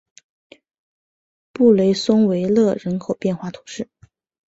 [1.51, 3.87] 布雷松维勒人口变化图示